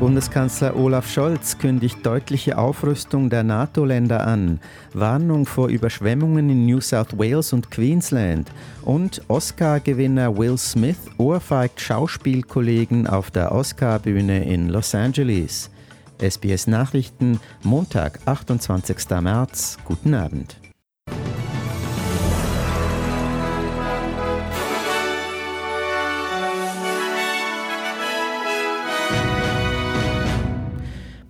[0.00, 4.58] Bundeskanzler Olaf Scholz kündigt deutliche Aufrüstung der NATO-Länder an,
[4.94, 8.50] Warnung vor Überschwemmungen in New South Wales und Queensland
[8.80, 15.70] und Oscar-Gewinner Will Smith ohrfeigt Schauspielkollegen auf der Oscar-Bühne in Los Angeles.
[16.18, 18.96] SBS Nachrichten, Montag, 28.
[19.20, 19.76] März.
[19.84, 20.56] Guten Abend.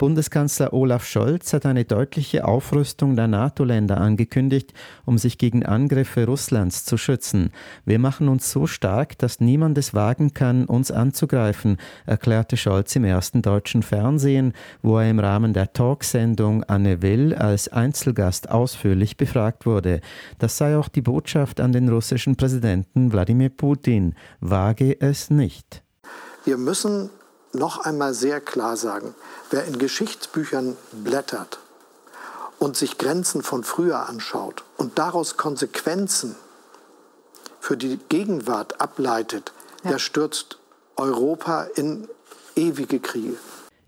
[0.01, 4.73] Bundeskanzler Olaf Scholz hat eine deutliche Aufrüstung der NATO-Länder angekündigt,
[5.05, 7.51] um sich gegen Angriffe Russlands zu schützen.
[7.85, 13.05] Wir machen uns so stark, dass niemand es wagen kann, uns anzugreifen, erklärte Scholz im
[13.05, 19.67] ersten deutschen Fernsehen, wo er im Rahmen der Talksendung Anne Will als Einzelgast ausführlich befragt
[19.67, 20.01] wurde.
[20.39, 24.15] Das sei auch die Botschaft an den russischen Präsidenten Wladimir Putin.
[24.41, 25.83] Wage es nicht.
[26.47, 27.11] Wir müssen
[27.53, 29.15] noch einmal sehr klar sagen,
[29.51, 31.59] wer in Geschichtsbüchern blättert
[32.59, 36.37] und sich Grenzen von früher anschaut und daraus Konsequenzen
[37.61, 39.93] für die Gegenwart ableitet, ja.
[39.93, 40.59] der stürzt
[40.97, 42.09] Europa in
[42.57, 43.37] ewige Kriege.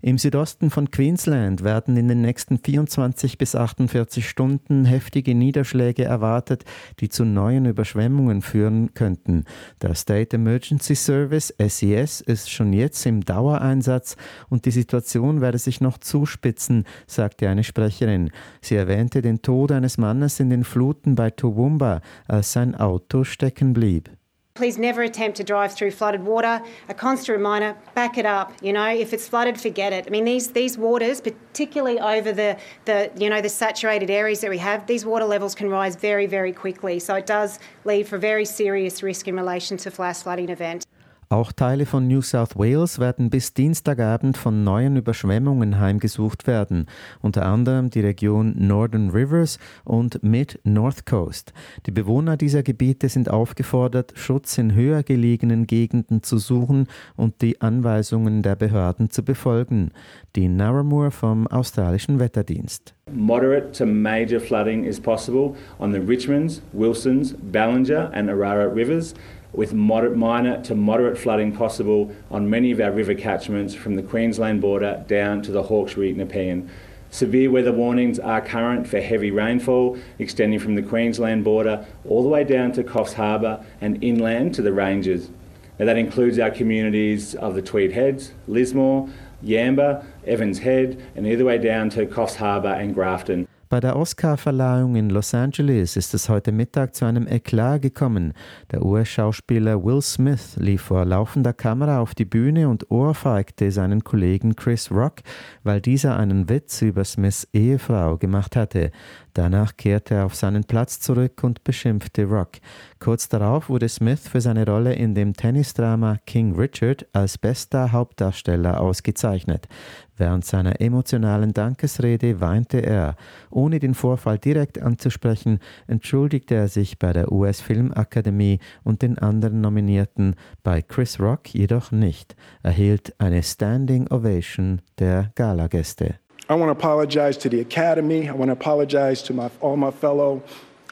[0.05, 6.65] Im Südosten von Queensland werden in den nächsten 24 bis 48 Stunden heftige Niederschläge erwartet,
[6.99, 9.45] die zu neuen Überschwemmungen führen könnten.
[9.81, 14.17] Der State Emergency Service SES e ist schon jetzt im Dauereinsatz
[14.49, 18.29] und die Situation werde sich noch zuspitzen, sagte eine Sprecherin.
[18.59, 23.71] Sie erwähnte den Tod eines Mannes in den Fluten bei Toowoomba, als sein Auto stecken
[23.71, 24.09] blieb.
[24.55, 26.61] Please never attempt to drive through flooded water.
[26.87, 28.53] A constant reminder, back it up.
[28.61, 30.05] You know, if it's flooded, forget it.
[30.05, 34.51] I mean, these these waters, particularly over the, the you know the saturated areas that
[34.51, 36.99] we have, these water levels can rise very, very quickly.
[36.99, 40.85] So it does lead for very serious risk in relation to flash flooding events.
[41.33, 46.85] Auch Teile von New South Wales werden bis Dienstagabend von neuen Überschwemmungen heimgesucht werden,
[47.23, 51.51] unter anderem die Region Northern Rivers und Mid-North Coast.
[51.87, 56.85] Die Bewohner dieser Gebiete sind aufgefordert, Schutz in höher gelegenen Gegenden zu suchen
[57.15, 59.89] und die Anweisungen der Behörden zu befolgen.
[60.35, 62.93] Die Narramore vom australischen Wetterdienst.
[63.11, 69.15] Moderate to major flooding is possible on the Richmonds, Wilsons, Ballinger and Arara rivers.
[69.53, 74.03] With moderate, minor to moderate flooding possible on many of our river catchments from the
[74.03, 76.69] Queensland border down to the Hawkesbury Nepean.
[77.11, 82.29] Severe weather warnings are current for heavy rainfall extending from the Queensland border all the
[82.29, 85.29] way down to Coffs Harbour and inland to the ranges.
[85.77, 89.09] Now, that includes our communities of the Tweed Heads, Lismore,
[89.43, 93.47] Yamba, Evans Head, and either way down to Coffs Harbour and Grafton.
[93.73, 98.33] Bei der Oscar-Verleihung in Los Angeles ist es heute Mittag zu einem Eklat gekommen.
[98.71, 104.55] Der US-Schauspieler Will Smith lief vor laufender Kamera auf die Bühne und ohrfeigte seinen Kollegen
[104.55, 105.21] Chris Rock,
[105.63, 108.91] weil dieser einen Witz über Smiths Ehefrau gemacht hatte.
[109.33, 112.59] Danach kehrte er auf seinen Platz zurück und beschimpfte Rock.
[112.99, 118.79] Kurz darauf wurde Smith für seine Rolle in dem Tennisdrama King Richard als bester Hauptdarsteller
[118.79, 119.67] ausgezeichnet.
[120.15, 123.15] Während seiner emotionalen Dankesrede weinte er.
[123.49, 129.61] Ohne den Vorfall direkt anzusprechen, entschuldigte er sich bei der US Filmakademie und den anderen
[129.61, 132.35] Nominierten, bei Chris Rock jedoch nicht.
[132.61, 136.15] Er hielt eine Standing Ovation der Galagäste.
[136.49, 138.27] I want to apologize to the Academy.
[138.27, 140.43] I want to apologize to my, all my fellow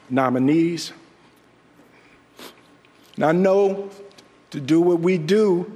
[0.08, 0.92] nominees.
[3.16, 3.90] And I know
[4.50, 5.66] to do what we do,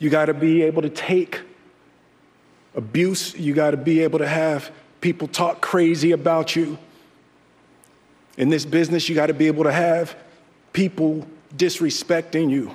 [0.00, 1.40] you got to be able to take
[2.74, 6.76] abuse, you got to be able to have people talk crazy about you.
[8.36, 10.16] In this business, you got to be able to have
[10.72, 11.26] people
[11.56, 12.74] disrespecting you.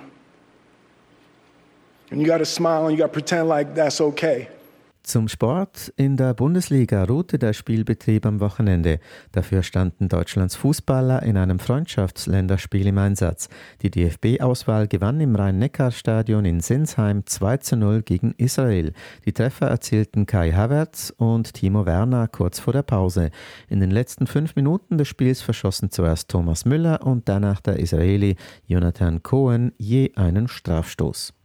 [2.12, 4.48] And you got to smile and you got to pretend like that's okay.
[5.06, 5.94] Zum Sport.
[5.98, 9.00] In der Bundesliga ruhte der Spielbetrieb am Wochenende.
[9.32, 13.48] Dafür standen Deutschlands Fußballer in einem Freundschaftsländerspiel im Einsatz.
[13.84, 18.94] Die DFB-Auswahl gewann im Rhein-Neckar-Stadion in Sinsheim 2 zu 0 gegen Israel.
[19.26, 23.30] Die Treffer erzielten Kai Havertz und Timo Werner kurz vor der Pause.
[23.70, 28.38] In den letzten fünf Minuten des Spiels verschossen zuerst Thomas Müller und danach der Israeli
[28.66, 31.36] Jonathan Cohen je einen Strafstoß.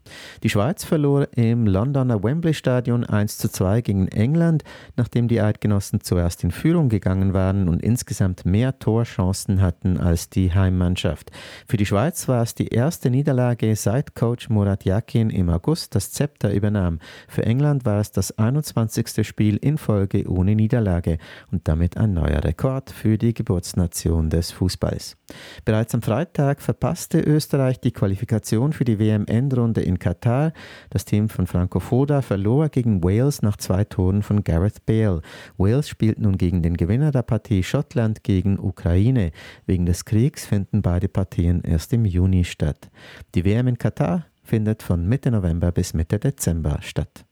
[0.42, 4.64] Die Schweiz verlor im Londoner Wembley Stadion 1 zu 2 gegen England,
[4.96, 10.52] nachdem die Eidgenossen zuerst in Führung gegangen waren und insgesamt mehr Torchancen hatten als die
[10.52, 11.30] Heimmannschaft.
[11.66, 16.10] Für die Schweiz war es die erste Niederlage seit Coach Murat Yakin im August das
[16.10, 16.98] Zepter übernahm.
[17.28, 19.26] Für England war es das 21.
[19.26, 21.18] Spiel in Folge ohne Niederlage
[21.52, 25.16] und damit ein neuer Rekord für die Geburtsnation des Fußballs.
[25.64, 30.52] Bereits am Freitag verpasste Österreich die Qualifikation für die WM-Endrunde in Katar.
[30.90, 35.22] Das Team von Franco Foda verlor gegen Wales nach zwei Toren von Gareth Bale.
[35.56, 39.30] Wales spielt nun gegen den Gewinner der Partie Schottland gegen Ukraine.
[39.66, 42.90] Wegen des Kriegs finden beide Partien erst im Juni statt.
[43.36, 47.24] Die WM in Katar findet von Mitte November bis Mitte Dezember statt.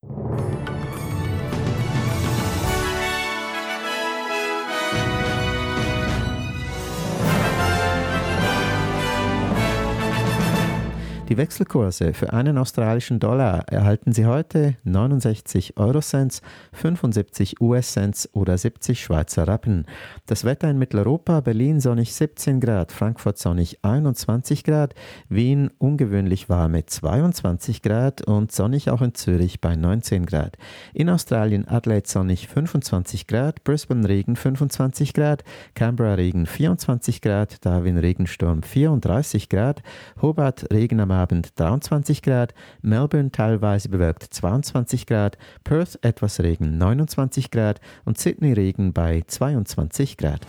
[11.28, 16.40] Die Wechselkurse für einen australischen Dollar erhalten Sie heute 69 Eurocents,
[16.72, 19.84] 75 US-Cents oder 70 Schweizer Rappen.
[20.24, 24.94] Das Wetter in Mitteleuropa, Berlin sonnig 17 Grad, Frankfurt sonnig 21 Grad,
[25.28, 30.56] Wien ungewöhnlich warm mit 22 Grad und sonnig auch in Zürich bei 19 Grad.
[30.94, 37.98] In Australien Adelaide sonnig 25 Grad, Brisbane Regen 25 Grad, Canberra Regen 24 Grad, Darwin
[37.98, 39.82] Regensturm 34 Grad,
[40.22, 47.50] Hobart Regen am Abend 23 Grad, Melbourne teilweise bewölkt 22 Grad, Perth etwas Regen 29
[47.50, 50.46] Grad und Sydney Regen bei 22 Grad.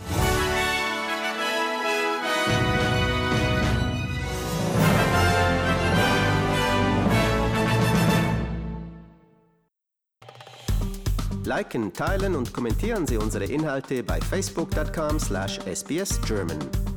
[11.44, 16.89] Liken, teilen und kommentieren Sie unsere Inhalte bei facebook.com/sbsgerman.